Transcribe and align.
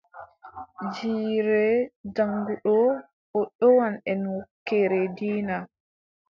Jiire 0.93 1.65
jaŋnguɗo, 2.15 2.75
o 3.37 3.39
ɗowan 3.59 3.93
en 4.11 4.21
wakkeere 4.33 4.99
diina. 5.15 5.57